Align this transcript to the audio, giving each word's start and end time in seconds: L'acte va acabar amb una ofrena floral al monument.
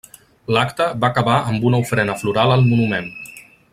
L'acte 0.55 0.87
va 1.03 1.11
acabar 1.13 1.35
amb 1.51 1.67
una 1.73 1.81
ofrena 1.85 2.17
floral 2.23 2.55
al 2.55 2.65
monument. 2.71 3.13